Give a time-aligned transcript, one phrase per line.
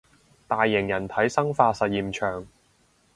[0.47, 2.47] 大型人體生化實驗場